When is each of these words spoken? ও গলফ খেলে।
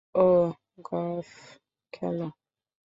ও 0.15 0.25
গলফ 0.85 1.31
খেলে। 1.93 2.27